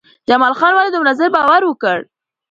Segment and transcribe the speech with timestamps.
[0.27, 1.99] جمال خان ولې دومره زر باور وکړ؟